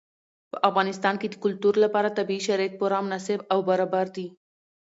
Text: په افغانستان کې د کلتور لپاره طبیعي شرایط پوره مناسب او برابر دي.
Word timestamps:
په 0.51 0.57
افغانستان 0.69 1.15
کې 1.21 1.27
د 1.29 1.35
کلتور 1.43 1.73
لپاره 1.83 2.15
طبیعي 2.17 2.41
شرایط 2.47 2.73
پوره 2.79 2.99
مناسب 3.05 3.39
او 3.53 3.59
برابر 3.69 4.05
دي. 4.15 4.27